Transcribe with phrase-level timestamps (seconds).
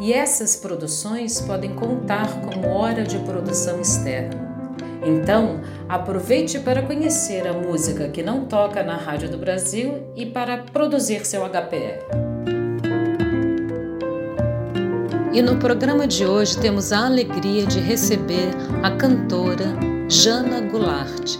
[0.00, 4.52] e essas produções podem contar como hora de produção externa.
[5.04, 10.58] Então, aproveite para conhecer a música que não toca na Rádio do Brasil e para
[10.58, 12.32] produzir seu HPR.
[15.32, 18.50] E no programa de hoje temos a alegria de receber
[18.82, 19.64] a cantora
[20.08, 21.38] Jana Goulart.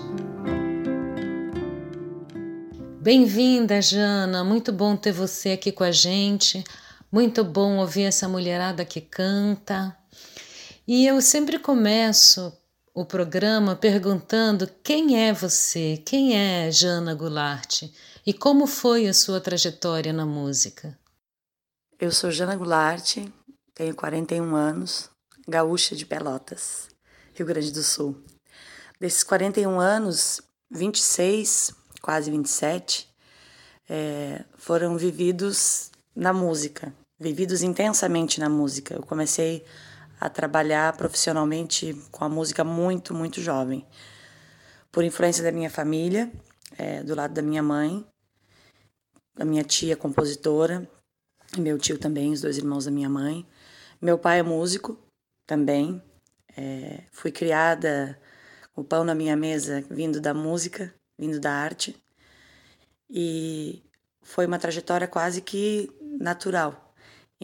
[2.98, 4.42] Bem-vinda, Jana.
[4.42, 6.64] Muito bom ter você aqui com a gente.
[7.12, 9.94] Muito bom ouvir essa mulherada que canta.
[10.88, 12.50] E eu sempre começo
[12.94, 17.82] o programa perguntando quem é você, quem é Jana Goulart
[18.24, 20.98] e como foi a sua trajetória na música.
[22.00, 23.18] Eu sou Jana Goulart,
[23.74, 25.10] tenho 41 anos,
[25.46, 26.88] gaúcha de Pelotas,
[27.34, 28.24] Rio Grande do Sul.
[28.98, 33.06] Desses 41 anos, 26, quase 27,
[33.86, 38.94] é, foram vividos na música vividos intensamente na música.
[38.94, 39.64] Eu comecei
[40.20, 43.86] a trabalhar profissionalmente com a música muito, muito jovem.
[44.90, 46.30] Por influência da minha família,
[46.76, 48.04] é, do lado da minha mãe,
[49.34, 50.88] da minha tia compositora,
[51.56, 53.46] meu tio também, os dois irmãos da minha mãe.
[54.00, 54.98] Meu pai é músico
[55.46, 56.02] também.
[56.56, 58.18] É, fui criada
[58.74, 61.96] o pão na minha mesa, vindo da música, vindo da arte.
[63.08, 63.82] E
[64.22, 66.81] foi uma trajetória quase que natural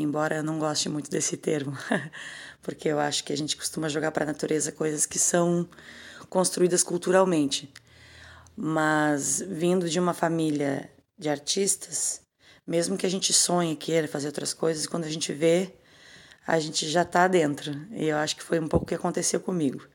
[0.03, 1.77] embora eu não goste muito desse termo,
[2.63, 5.69] porque eu acho que a gente costuma jogar para a natureza coisas que são
[6.29, 7.73] construídas culturalmente.
[8.57, 12.21] Mas vindo de uma família de artistas,
[12.67, 15.75] mesmo que a gente sonhe queira fazer outras coisas, quando a gente vê,
[16.47, 17.73] a gente já está dentro.
[17.93, 19.87] E eu acho que foi um pouco o que aconteceu comigo.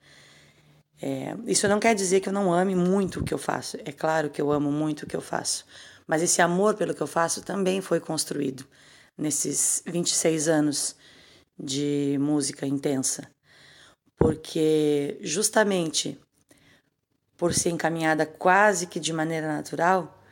[1.01, 3.77] É, isso não quer dizer que eu não ame muito o que eu faço.
[3.85, 5.65] É claro que eu amo muito o que eu faço.
[6.05, 8.65] Mas esse amor pelo que eu faço também foi construído
[9.17, 10.95] nesses 26 anos
[11.57, 13.29] de música intensa.
[14.17, 16.19] Porque justamente
[17.37, 20.23] por ser encaminhada quase que de maneira natural,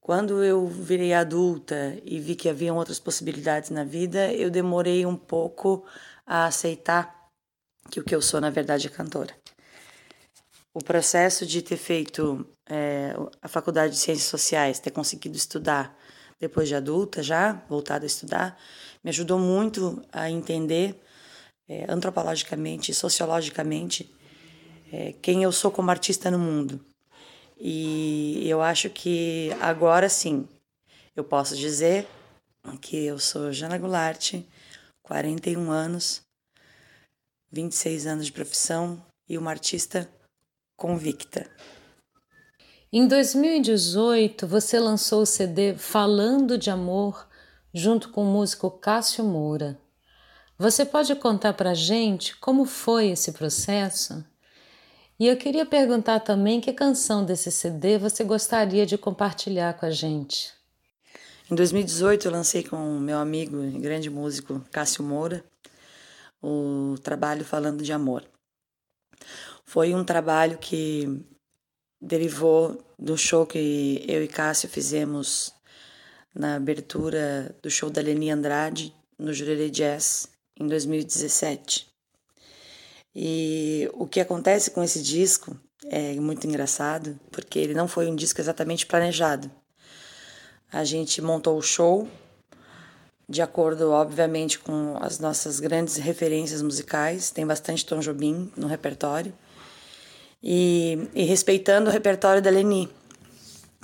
[0.00, 5.16] quando eu virei adulta e vi que haviam outras possibilidades na vida, eu demorei um
[5.16, 5.84] pouco
[6.26, 7.30] a aceitar
[7.90, 9.34] que o que eu sou, na verdade, é cantora.
[10.74, 15.96] O processo de ter feito é, a faculdade de Ciências Sociais, ter conseguido estudar
[16.48, 18.60] depois de adulta já, voltada a estudar,
[19.02, 21.00] me ajudou muito a entender
[21.68, 24.14] é, antropologicamente sociologicamente
[24.92, 26.84] é, quem eu sou como artista no mundo.
[27.58, 30.46] E eu acho que agora sim
[31.16, 32.06] eu posso dizer
[32.80, 34.34] que eu sou Jana Goulart,
[35.02, 36.20] 41 anos,
[37.50, 40.08] 26 anos de profissão e uma artista
[40.76, 41.50] convicta.
[42.96, 47.26] Em 2018, você lançou o CD Falando de Amor
[47.74, 49.76] junto com o músico Cássio Moura.
[50.56, 54.24] Você pode contar para gente como foi esse processo?
[55.18, 59.90] E eu queria perguntar também que canção desse CD você gostaria de compartilhar com a
[59.90, 60.52] gente.
[61.50, 65.44] Em 2018, eu lancei com meu amigo e grande músico Cássio Moura
[66.40, 68.22] o trabalho Falando de Amor.
[69.64, 71.33] Foi um trabalho que
[72.04, 75.52] derivou do show que eu e Cássio fizemos
[76.34, 80.28] na abertura do show da Leni Andrade no Jurerê Jazz
[80.58, 81.88] em 2017.
[83.16, 85.56] E o que acontece com esse disco
[85.86, 89.50] é muito engraçado, porque ele não foi um disco exatamente planejado.
[90.72, 92.08] A gente montou o show
[93.26, 97.30] de acordo, obviamente, com as nossas grandes referências musicais.
[97.30, 99.32] Tem bastante Tom Jobim no repertório
[100.46, 102.90] e, e respeitando o repertório da Leni,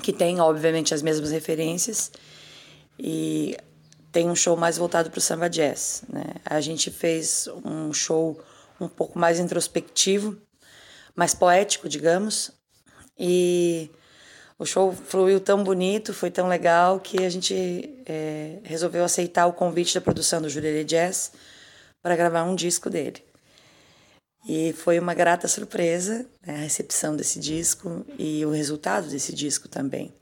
[0.02, 2.12] que tem, obviamente, as mesmas referências
[2.98, 3.56] e
[4.12, 6.02] tem um show mais voltado para o samba jazz.
[6.06, 6.24] Né?
[6.44, 8.38] A gente fez um show
[8.78, 10.36] um pouco mais introspectivo,
[11.16, 12.50] mais poético, digamos,
[13.18, 13.90] e
[14.58, 19.52] o show fluiu tão bonito, foi tão legal que a gente é, resolveu aceitar o
[19.54, 21.32] convite da produção do Jurerê Jazz
[22.02, 23.29] para gravar um disco dele.
[24.46, 29.68] E foi uma grata surpresa né, a recepção desse disco e o resultado desse disco
[29.68, 30.14] também.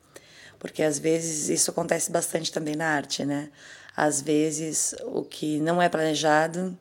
[0.58, 3.50] Porque às vezes isso acontece bastante também na arte, né?
[3.96, 6.78] Às vezes o que não é planejado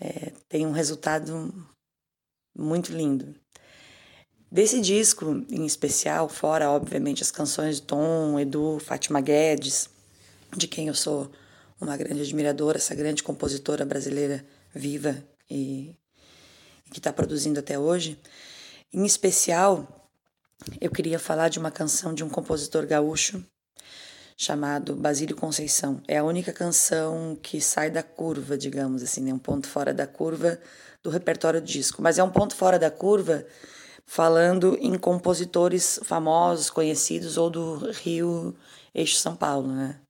[0.00, 1.52] é, tem um resultado
[2.56, 3.34] muito lindo.
[4.50, 9.88] Desse disco em especial, fora obviamente as canções de Tom, Edu, Fátima Guedes,
[10.56, 11.30] de quem eu sou
[11.80, 14.44] uma grande admiradora, essa grande compositora brasileira
[14.74, 15.94] viva e,
[16.90, 18.18] que está produzindo até hoje.
[18.92, 20.10] Em especial,
[20.80, 23.44] eu queria falar de uma canção de um compositor gaúcho
[24.36, 26.02] chamado Basílio Conceição.
[26.08, 29.32] É a única canção que sai da curva, digamos assim, né?
[29.32, 30.58] um ponto fora da curva
[31.02, 32.00] do repertório do disco.
[32.02, 33.46] Mas é um ponto fora da curva
[34.06, 38.56] falando em compositores famosos, conhecidos ou do Rio
[38.94, 40.00] Eixo São Paulo, né?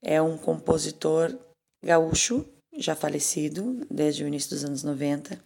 [0.00, 1.36] É um compositor
[1.82, 2.46] gaúcho,
[2.76, 5.38] já falecido desde o início dos anos 90,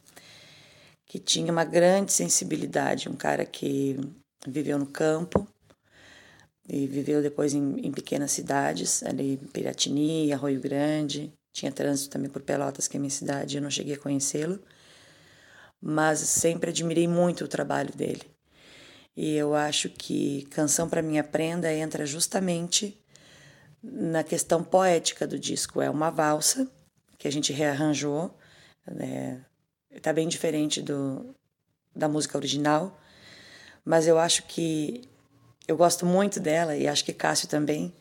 [1.12, 4.00] que tinha uma grande sensibilidade, um cara que
[4.46, 5.46] viveu no campo
[6.66, 12.40] e viveu depois em, em pequenas cidades, ali Piratini, Arroio Grande, tinha trânsito também por
[12.40, 14.58] Pelotas, que é minha cidade, eu não cheguei a conhecê-lo
[15.82, 18.22] mas sempre admirei muito o trabalho dele.
[19.16, 22.96] E eu acho que Canção para Minha Prenda entra justamente
[23.82, 25.82] na questão poética do disco.
[25.82, 26.70] É uma valsa
[27.18, 28.38] que a gente rearranjou,
[28.86, 29.44] né?
[30.00, 31.34] Tá bem diferente do,
[31.94, 32.98] da música original,
[33.84, 35.02] mas eu acho que
[35.68, 37.92] eu gosto muito dela e acho que Cássio também,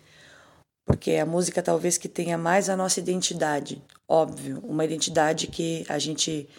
[0.85, 5.85] porque é a música talvez que tenha mais a nossa identidade, óbvio, uma identidade que
[5.89, 6.49] a gente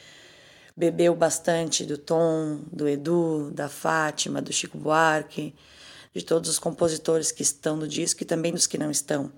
[0.77, 5.55] bebeu bastante do Tom, do Edu, da Fátima, do Chico Buarque,
[6.15, 9.33] de todos os compositores que estão no disco e também dos que não estão.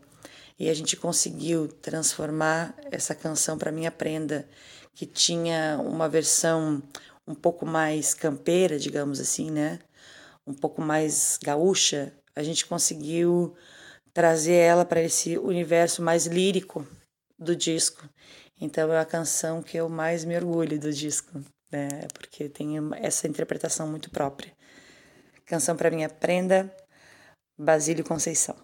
[0.59, 4.47] E a gente conseguiu transformar essa canção para minha prenda,
[4.95, 6.83] que tinha uma versão
[7.27, 9.79] um pouco mais campeira, digamos assim, né?
[10.47, 12.13] Um pouco mais gaúcha.
[12.37, 13.55] A gente conseguiu
[14.13, 16.87] trazer ela para esse universo mais lírico
[17.39, 18.09] do disco.
[18.61, 21.89] Então é a canção que eu mais me orgulho do disco, né?
[22.13, 24.53] Porque tem essa interpretação muito própria.
[25.45, 26.73] Canção para minha prenda,
[27.59, 28.57] Basílio Conceição.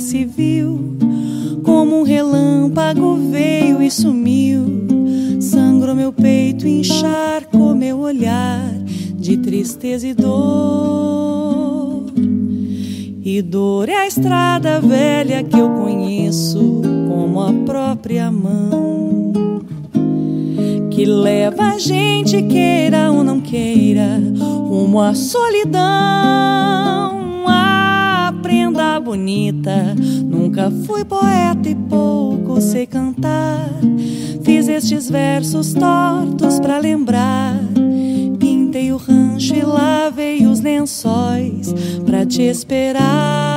[0.00, 0.96] Se viu.
[1.62, 4.86] Como um relâmpago veio e sumiu.
[5.40, 8.72] Sangrou meu peito, encharcou meu olhar
[9.14, 12.06] de tristeza e dor.
[13.22, 19.39] E dor é a estrada velha que eu conheço como a própria mão.
[21.00, 26.20] Que leva a gente, queira ou não queira, rumo à solidão
[28.42, 29.96] prenda bonita.
[30.26, 33.70] Nunca fui poeta e pouco sei cantar.
[34.42, 37.58] Fiz estes versos tortos para lembrar.
[38.38, 41.72] Pintei o rancho e lavei os lençóis
[42.04, 43.49] para te esperar.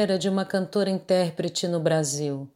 [0.00, 2.48] Carreira de uma cantora-intérprete no Brasil?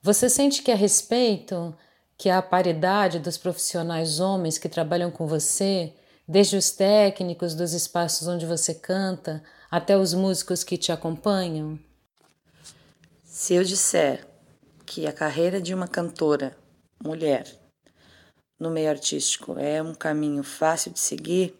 [0.00, 1.76] Você sente que a respeito,
[2.16, 5.92] que há paridade dos profissionais homens que trabalham com você,
[6.28, 11.76] desde os técnicos dos espaços onde você canta até os músicos que te acompanham?
[13.24, 14.24] Se eu disser
[14.86, 16.56] que a carreira de uma cantora
[17.02, 17.46] mulher
[18.60, 21.52] no meio artístico é um caminho fácil de seguir,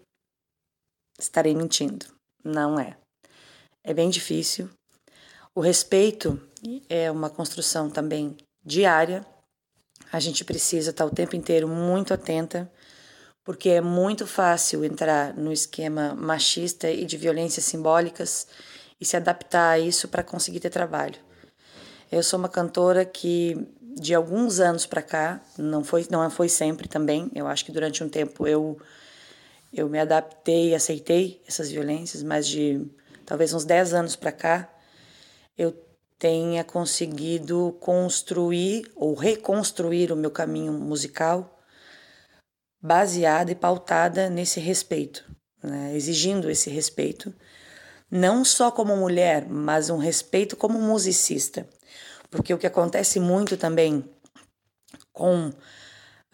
[1.18, 2.06] estarei mentindo.
[2.44, 2.96] Não é
[3.82, 4.70] é bem difícil.
[5.60, 6.40] O respeito
[6.88, 9.26] é uma construção também diária.
[10.10, 12.72] A gente precisa estar o tempo inteiro muito atenta,
[13.44, 18.46] porque é muito fácil entrar no esquema machista e de violências simbólicas
[18.98, 21.16] e se adaptar a isso para conseguir ter trabalho.
[22.10, 26.88] Eu sou uma cantora que de alguns anos para cá, não foi não foi sempre
[26.88, 28.78] também, eu acho que durante um tempo eu
[29.70, 32.82] eu me adaptei, aceitei essas violências, mas de
[33.26, 34.66] talvez uns 10 anos para cá,
[35.60, 35.76] eu
[36.18, 41.60] tenha conseguido construir ou reconstruir o meu caminho musical
[42.80, 45.30] baseada e pautada nesse respeito,
[45.62, 45.94] né?
[45.94, 47.34] exigindo esse respeito,
[48.10, 51.68] não só como mulher, mas um respeito como musicista.
[52.30, 54.02] Porque o que acontece muito também
[55.12, 55.52] com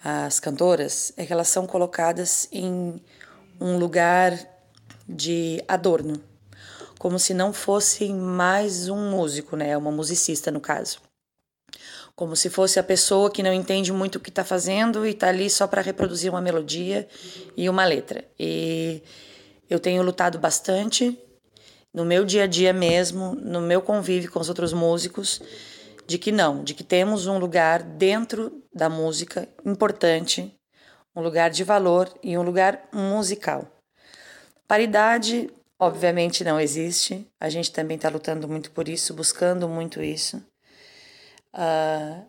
[0.05, 3.03] as cantoras é que elas são colocadas em
[3.61, 4.39] um lugar
[5.09, 6.23] de adorno
[6.99, 9.77] como se não fosse mais um músico, né?
[9.77, 11.01] Uma musicista, no caso.
[12.15, 15.29] Como se fosse a pessoa que não entende muito o que está fazendo e está
[15.29, 17.07] ali só para reproduzir uma melodia
[17.57, 18.25] e uma letra.
[18.39, 19.03] E
[19.69, 21.19] eu tenho lutado bastante
[21.93, 25.41] no meu dia a dia mesmo, no meu convívio com os outros músicos,
[26.07, 30.55] de que não, de que temos um lugar dentro da música importante,
[31.15, 33.67] um lugar de valor e um lugar musical.
[34.69, 37.31] Paridade Obviamente não existe.
[37.39, 40.43] A gente também está lutando muito por isso, buscando muito isso.
[41.53, 42.25] Uh,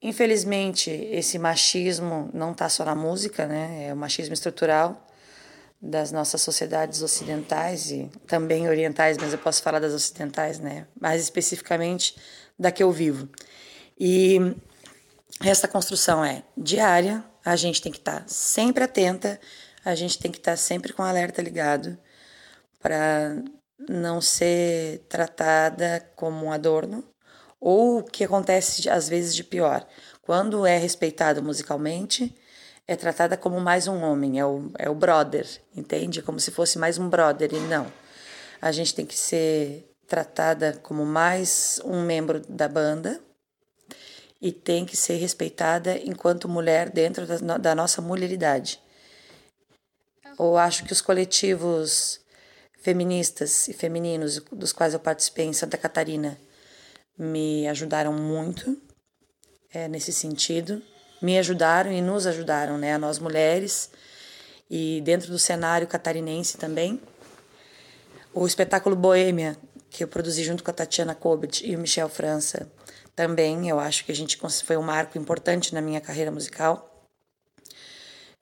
[0.00, 3.88] infelizmente, esse machismo não está só na música, né?
[3.88, 5.06] É o machismo estrutural
[5.80, 10.86] das nossas sociedades ocidentais e também orientais, mas eu posso falar das ocidentais, né?
[10.98, 12.16] Mais especificamente
[12.58, 13.28] da que eu vivo.
[14.00, 14.38] E
[15.44, 19.38] essa construção é diária, a gente tem que estar tá sempre atenta,
[19.84, 21.98] a gente tem que estar tá sempre com o alerta ligado
[22.78, 23.42] para
[23.88, 27.04] não ser tratada como um adorno,
[27.60, 29.86] ou o que acontece às vezes de pior,
[30.22, 32.34] quando é respeitada musicalmente,
[32.86, 36.22] é tratada como mais um homem, é o, é o brother, entende?
[36.22, 37.90] Como se fosse mais um brother, e não.
[38.60, 43.20] A gente tem que ser tratada como mais um membro da banda
[44.40, 48.80] e tem que ser respeitada enquanto mulher dentro da, da nossa mulheridade.
[50.38, 52.20] Eu acho que os coletivos
[52.80, 56.38] feministas e femininos dos quais eu participei em Santa Catarina
[57.18, 58.80] me ajudaram muito
[59.74, 60.80] é, nesse sentido.
[61.20, 63.90] Me ajudaram e nos ajudaram, né, a nós mulheres
[64.70, 67.02] e dentro do cenário catarinense também.
[68.32, 69.56] O espetáculo Boêmia,
[69.90, 72.70] que eu produzi junto com a Tatiana Kobet e o Michel França,
[73.16, 77.08] também eu acho que a gente foi um marco importante na minha carreira musical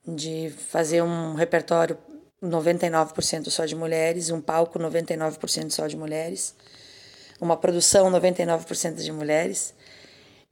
[0.05, 1.97] de fazer um repertório
[2.43, 6.55] 99% só de mulheres, um palco 99% só de mulheres,
[7.39, 9.73] uma produção 99% de mulheres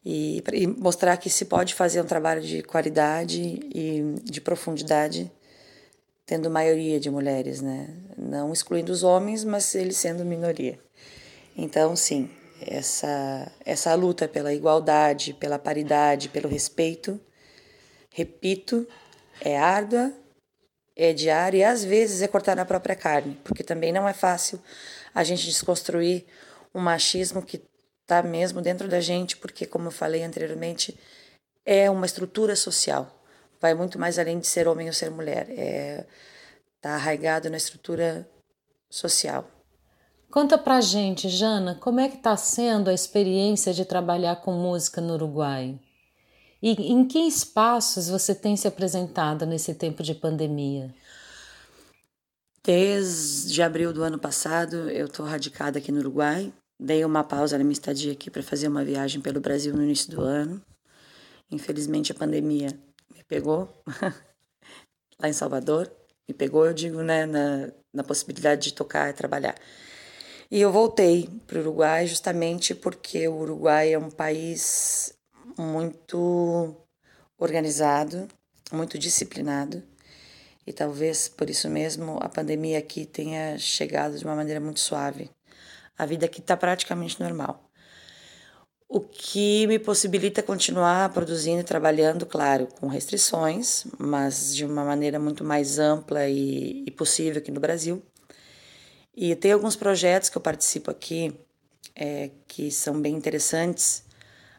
[0.04, 3.42] e, e, mostrar que se pode fazer um trabalho de qualidade
[3.74, 5.32] e de profundidade
[6.26, 7.88] tendo maioria de mulheres, né?
[8.18, 10.80] Não excluindo os homens, mas eles sendo minoria.
[11.56, 17.20] Então, sim, essa essa luta pela igualdade, pela paridade, pelo respeito,
[18.12, 18.88] repito,
[19.42, 20.12] é árdua,
[20.96, 24.62] é diário e às vezes é cortar na própria carne, porque também não é fácil
[25.14, 26.26] a gente desconstruir
[26.74, 27.62] um machismo que
[28.02, 30.98] está mesmo dentro da gente, porque, como eu falei anteriormente,
[31.66, 33.24] é uma estrutura social.
[33.60, 35.48] Vai muito mais além de ser homem ou ser mulher.
[35.50, 36.06] É
[36.86, 38.30] tá arraigado na estrutura
[38.88, 39.50] social.
[40.30, 45.02] Conta pra gente, Jana, como é que está sendo a experiência de trabalhar com música
[45.02, 45.80] no Uruguai?
[46.66, 50.92] E em que espaços você tem se apresentado nesse tempo de pandemia?
[52.64, 56.52] Desde abril do ano passado, eu estou radicada aqui no Uruguai.
[56.80, 60.10] Dei uma pausa na minha estadia aqui para fazer uma viagem pelo Brasil no início
[60.10, 60.60] do ano.
[61.52, 62.70] Infelizmente, a pandemia
[63.14, 63.72] me pegou
[65.22, 65.88] lá em Salvador.
[66.28, 69.54] Me pegou, eu digo, né, na, na possibilidade de tocar e trabalhar.
[70.50, 75.15] E eu voltei para o Uruguai justamente porque o Uruguai é um país
[75.58, 76.76] muito
[77.38, 78.28] organizado,
[78.72, 79.84] muito disciplinado.
[80.66, 85.30] E talvez por isso mesmo a pandemia aqui tenha chegado de uma maneira muito suave.
[85.98, 87.70] A vida aqui está praticamente normal.
[88.88, 95.20] O que me possibilita continuar produzindo e trabalhando, claro, com restrições, mas de uma maneira
[95.20, 98.02] muito mais ampla e, e possível aqui no Brasil.
[99.16, 101.36] E tem alguns projetos que eu participo aqui
[101.96, 104.05] é, que são bem interessantes,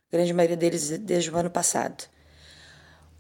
[0.09, 2.05] a grande maioria deles desde o ano passado.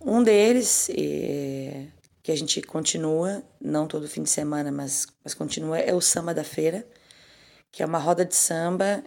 [0.00, 1.86] Um deles, é,
[2.22, 6.34] que a gente continua, não todo fim de semana, mas, mas continua, é o Samba
[6.34, 6.86] da Feira,
[7.70, 9.02] que é uma roda de samba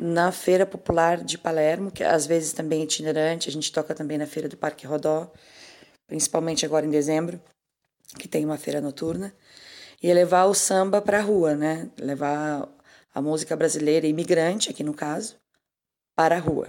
[0.00, 4.18] na Feira Popular de Palermo, que às vezes também é itinerante, a gente toca também
[4.18, 5.32] na Feira do Parque Rodó,
[6.06, 7.40] principalmente agora em dezembro,
[8.18, 9.34] que tem uma feira noturna
[10.02, 11.88] e levar o samba para a rua, né?
[11.98, 12.68] Levar
[13.14, 15.36] a música brasileira imigrante, aqui no caso,
[16.14, 16.68] para a rua.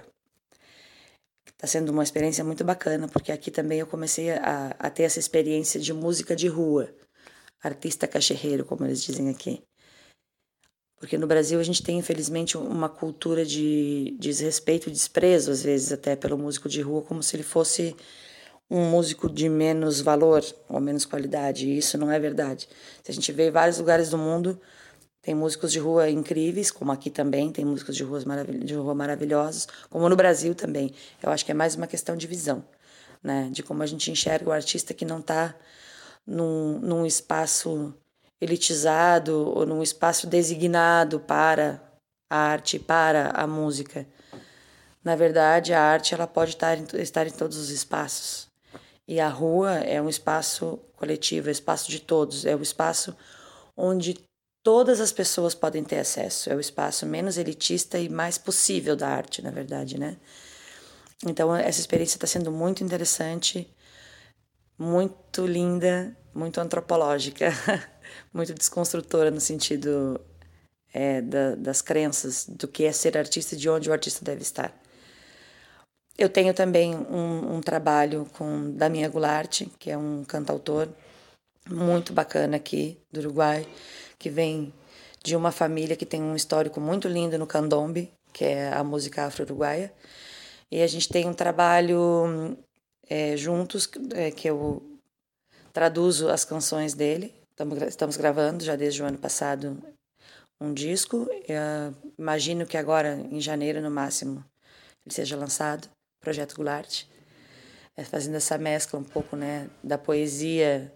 [1.47, 5.19] Está sendo uma experiência muito bacana, porque aqui também eu comecei a, a ter essa
[5.19, 6.93] experiência de música de rua,
[7.63, 9.63] artista cachorreiro, como eles dizem aqui.
[10.97, 15.91] Porque no Brasil a gente tem, infelizmente, uma cultura de desrespeito e desprezo, às vezes,
[15.91, 17.95] até pelo músico de rua, como se ele fosse
[18.69, 21.67] um músico de menos valor ou menos qualidade.
[21.67, 22.67] E isso não é verdade.
[23.03, 24.59] Se a gente vê vários lugares do mundo,
[25.25, 28.93] tem músicos de rua incríveis, como aqui também, tem músicos de, ruas maravil de rua
[28.93, 30.93] maravilhosos, como no Brasil também.
[31.21, 32.63] Eu acho que é mais uma questão de visão,
[33.23, 33.49] né?
[33.51, 35.55] de como a gente enxerga o artista que não está
[36.27, 37.91] num, num espaço
[38.39, 41.81] elitizado ou num espaço designado para
[42.29, 44.05] a arte, para a música.
[45.03, 48.47] Na verdade, a arte ela pode estar em, estar em todos os espaços.
[49.07, 53.17] E a rua é um espaço coletivo, é um espaço de todos, é um espaço
[53.75, 54.23] onde
[54.65, 59.07] todas as pessoas podem ter acesso, é o espaço menos elitista e mais possível da
[59.07, 60.17] arte, na verdade, né?
[61.23, 63.71] Então, essa experiência está sendo muito interessante,
[64.75, 67.51] muito linda, muito antropológica,
[68.33, 70.19] muito desconstrutora no sentido
[70.91, 74.41] é, da, das crenças do que é ser artista e de onde o artista deve
[74.41, 74.75] estar.
[76.17, 80.89] Eu tenho também um, um trabalho com Damian Goulart, que é um cantautor
[81.69, 83.67] muito bacana aqui do Uruguai,
[84.17, 84.73] que vem
[85.23, 89.25] de uma família que tem um histórico muito lindo no candombe, que é a música
[89.25, 89.91] afro-uruguaia.
[90.71, 92.57] E a gente tem um trabalho
[93.09, 94.83] é, juntos, é, que eu
[95.73, 97.33] traduzo as canções dele.
[97.87, 99.81] Estamos, gravando já desde o ano passado
[100.61, 101.27] um disco.
[101.47, 104.43] Eu imagino que agora, em janeiro no máximo,
[105.05, 107.03] ele seja lançado projeto Goulart,
[107.95, 110.91] é fazendo essa mescla um pouco né, da poesia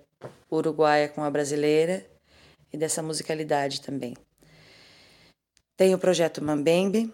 [0.52, 2.06] uruguaia com a brasileira
[2.72, 4.16] e dessa musicalidade também.
[5.76, 7.14] Tem o projeto Mambembe,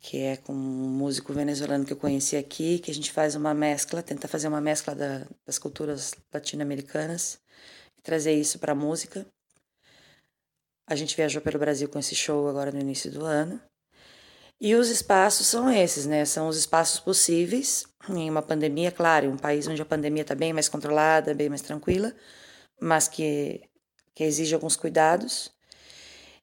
[0.00, 3.52] que é com um músico venezuelano que eu conheci aqui, que a gente faz uma
[3.52, 7.38] mescla, tenta fazer uma mescla da, das culturas latino-americanas
[7.98, 9.26] e trazer isso para a música.
[10.88, 13.60] A gente viajou pelo Brasil com esse show agora no início do ano.
[14.60, 16.24] E os espaços são esses, né?
[16.24, 20.52] São os espaços possíveis em uma pandemia, claro, um país onde a pandemia está bem
[20.52, 22.14] mais controlada, bem mais tranquila,
[22.80, 23.65] mas que,
[24.16, 25.52] que exige alguns cuidados.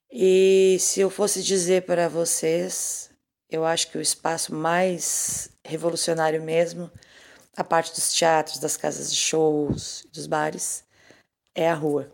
[0.09, 3.09] E se eu fosse dizer para vocês,
[3.49, 6.89] eu acho que o espaço mais revolucionário mesmo,
[7.57, 10.83] a parte dos teatros, das casas de shows, dos bares,
[11.55, 12.11] é a rua.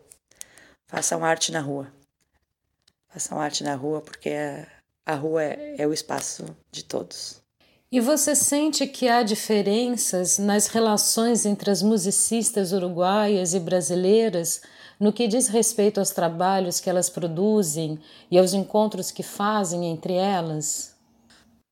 [0.88, 1.91] Façam arte na rua.
[3.10, 4.65] Façam arte na rua porque é
[5.06, 7.41] a rua é, é o espaço de todos.
[7.91, 14.62] E você sente que há diferenças nas relações entre as musicistas uruguaias e brasileiras
[15.00, 20.14] no que diz respeito aos trabalhos que elas produzem e aos encontros que fazem entre
[20.14, 20.96] elas?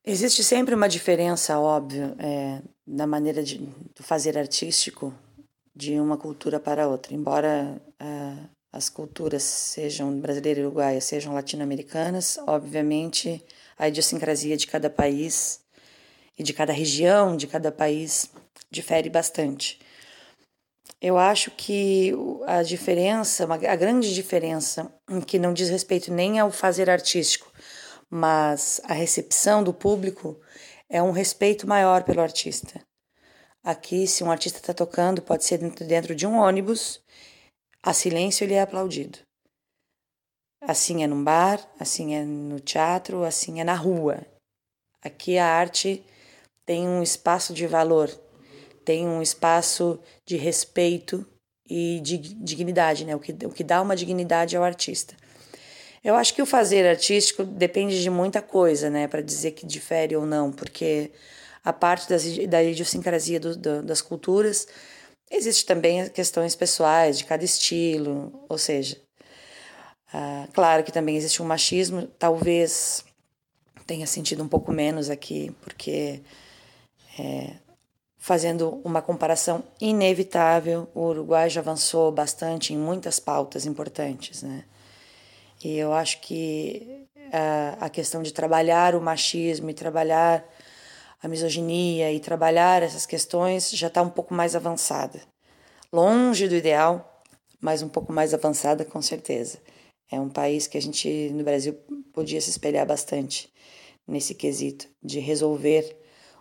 [0.04, 5.14] Existe sempre uma diferença, óbvio, é, na maneira de, do fazer artístico
[5.76, 7.14] de uma cultura para outra.
[7.14, 13.44] Embora uh, as culturas sejam brasileira e uruguaia, sejam latino-americanas, obviamente
[13.76, 15.60] a idiosincrasia de cada país
[16.38, 18.30] e de cada região, de cada país,
[18.70, 19.78] difere bastante.
[21.00, 22.12] Eu acho que
[22.46, 24.92] a diferença, a grande diferença,
[25.26, 27.52] que não diz respeito nem ao fazer artístico,
[28.10, 30.40] mas a recepção do público,
[30.88, 32.80] é um respeito maior pelo artista.
[33.62, 37.02] Aqui, se um artista está tocando, pode ser dentro, de um ônibus,
[37.82, 39.18] a silêncio ele é aplaudido.
[40.60, 44.26] Assim é num bar, assim é no teatro, assim é na rua.
[45.02, 46.04] Aqui a arte
[46.66, 48.08] tem um espaço de valor,
[48.88, 51.26] tem um espaço de respeito
[51.68, 53.14] e de dignidade, né?
[53.14, 55.14] O que, o que dá uma dignidade ao artista.
[56.02, 60.16] Eu acho que o fazer artístico depende de muita coisa, né, para dizer que difere
[60.16, 61.10] ou não, porque
[61.62, 64.66] a parte das, da idiosincrasia do, do, das culturas
[65.30, 68.96] existe também questões pessoais de cada estilo, ou seja,
[70.14, 73.04] ah, claro que também existe um machismo, talvez
[73.86, 76.22] tenha sentido um pouco menos aqui, porque
[77.18, 77.67] é,
[78.28, 84.66] fazendo uma comparação inevitável, o Uruguai já avançou bastante em muitas pautas importantes, né?
[85.64, 90.44] E eu acho que a, a questão de trabalhar o machismo e trabalhar
[91.22, 95.22] a misoginia e trabalhar essas questões já está um pouco mais avançada.
[95.90, 97.22] Longe do ideal,
[97.58, 99.58] mas um pouco mais avançada com certeza.
[100.12, 101.72] É um país que a gente no Brasil
[102.12, 103.50] podia se espelhar bastante
[104.06, 105.96] nesse quesito de resolver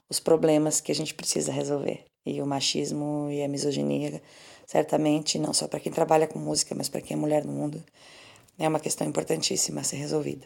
[0.09, 2.05] os problemas que a gente precisa resolver.
[2.25, 4.21] E o machismo e a misoginia,
[4.65, 7.83] certamente, não só para quem trabalha com música, mas para quem é mulher no mundo,
[8.59, 10.45] é uma questão importantíssima a ser resolvida.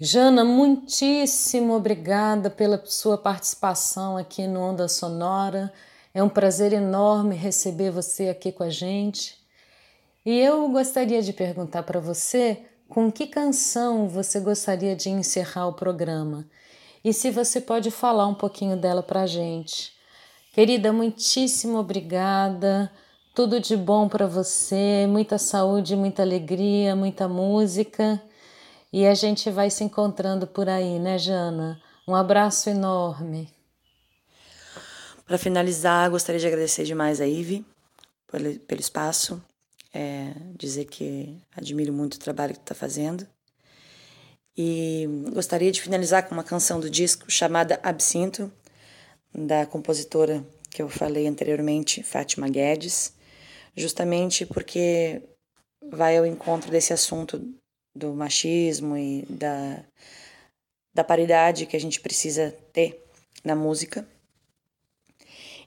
[0.00, 5.72] Jana, muitíssimo obrigada pela sua participação aqui no Onda Sonora.
[6.14, 9.36] É um prazer enorme receber você aqui com a gente.
[10.24, 15.74] E eu gostaria de perguntar para você com que canção você gostaria de encerrar o
[15.74, 16.48] programa
[17.04, 19.92] e se você pode falar um pouquinho dela para a gente.
[20.52, 22.90] Querida, muitíssimo obrigada.
[23.34, 28.20] Tudo de bom para você, muita saúde, muita alegria, muita música.
[28.92, 31.80] E a gente vai se encontrando por aí, né, Jana?
[32.06, 33.48] Um abraço enorme.
[35.24, 37.64] Para finalizar, gostaria de agradecer demais a Ive
[38.26, 39.40] pelo, espaço,
[39.94, 43.26] é, dizer que admiro muito o trabalho que está fazendo
[44.60, 48.52] e gostaria de finalizar com uma canção do disco chamada Absinto,
[49.32, 53.12] da compositora que eu falei anteriormente, Fátima Guedes,
[53.76, 55.22] justamente porque
[55.80, 57.40] vai ao encontro desse assunto
[57.94, 59.84] do machismo e da,
[60.92, 63.00] da paridade que a gente precisa ter
[63.44, 64.04] na música.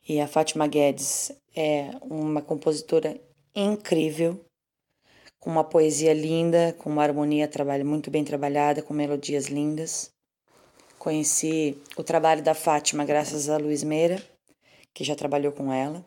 [0.08, 3.18] E a Fátima Guedes é uma compositora
[3.56, 4.44] incrível,
[5.42, 7.50] com uma poesia linda, com uma harmonia
[7.84, 10.14] muito bem trabalhada, com melodias lindas.
[11.00, 14.24] Conheci o trabalho da Fátima graças a Luiz Meira,
[14.94, 16.06] que já trabalhou com ela,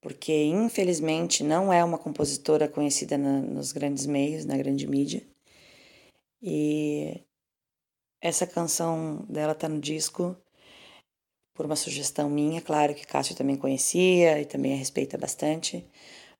[0.00, 5.22] porque infelizmente não é uma compositora conhecida na, nos grandes meios, na grande mídia.
[6.42, 7.20] E
[8.18, 10.34] essa canção dela está no disco
[11.52, 15.86] por uma sugestão minha, claro que Cássio também conhecia e também a respeita bastante,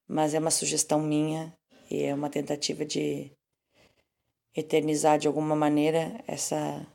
[0.08, 1.54] mas é uma sugestão minha
[1.90, 3.32] e é uma tentativa de
[4.54, 6.86] eternizar de alguma maneira essa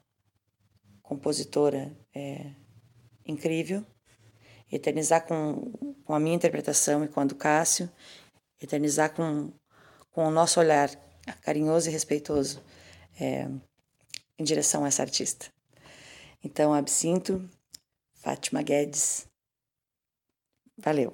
[1.03, 2.51] compositora é,
[3.25, 3.85] incrível,
[4.71, 5.71] eternizar com,
[6.03, 7.89] com a minha interpretação e com a do Cássio,
[8.61, 9.51] eternizar com,
[10.11, 10.89] com o nosso olhar
[11.41, 12.63] carinhoso e respeitoso
[13.19, 13.47] é,
[14.37, 15.47] em direção a essa artista.
[16.43, 17.49] Então, Absinto,
[18.13, 19.27] Fátima Guedes,
[20.77, 21.13] valeu.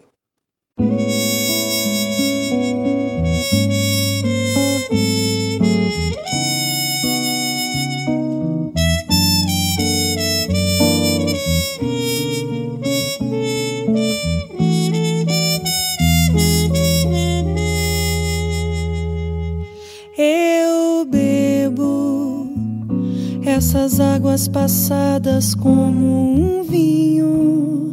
[23.81, 27.91] Essas águas passadas como um vinho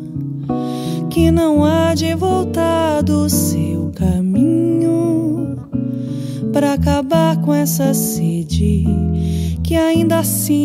[1.09, 5.57] que não há de voltar do seu caminho
[6.53, 8.85] para acabar com essa sede
[9.65, 10.59] que ainda sinto.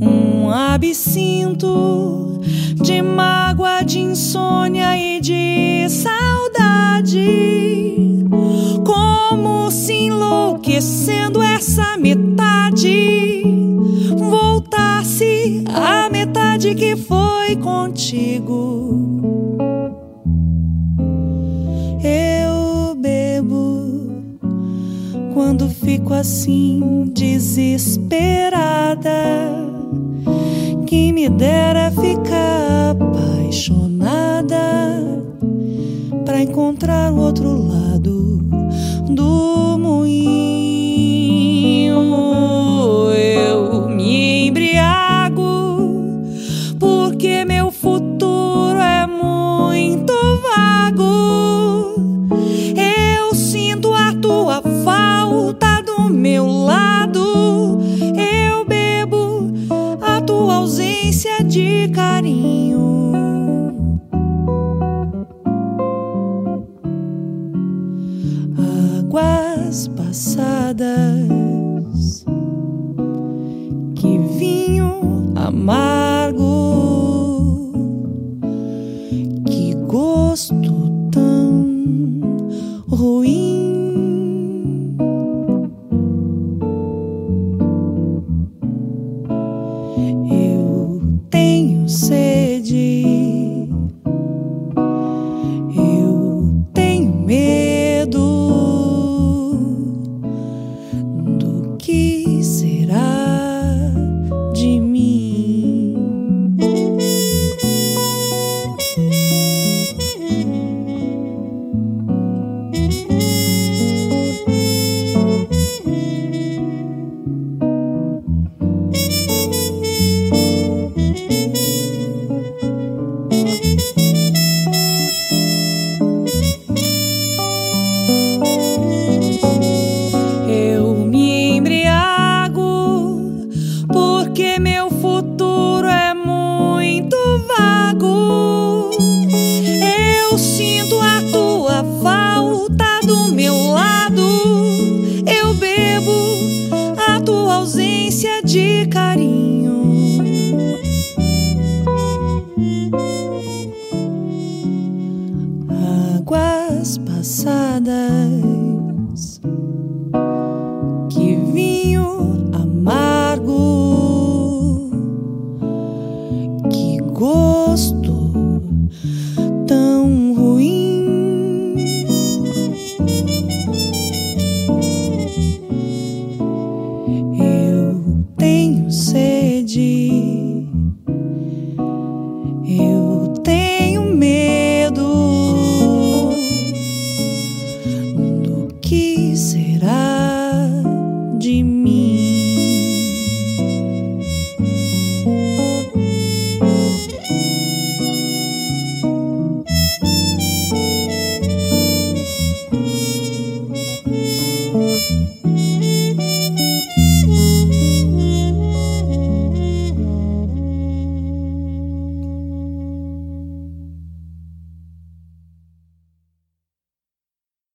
[0.00, 2.40] Um absinto
[2.80, 5.88] de mágoa, de insônia e de
[16.80, 19.20] que foi contigo.
[22.02, 24.32] Eu bebo
[25.34, 29.10] quando fico assim desesperada.
[30.86, 34.56] Quem me dera ficar apaixonada
[36.24, 38.38] para encontrar o outro lado
[39.06, 40.49] do moinho.